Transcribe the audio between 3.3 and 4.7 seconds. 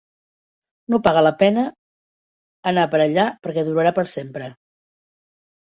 perquè durarà per sempre.